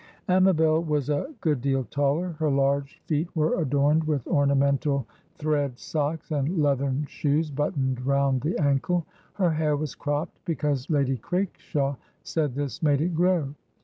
[0.27, 2.29] Amabel was a good deal taller.
[2.39, 5.05] Her large feet were adorned with ornamental
[5.37, 9.05] thread socks, and leathern shoes buttoned round the ankle.
[9.33, 13.53] Her hair was cropped, because Lady Craikshaw said this made it grow.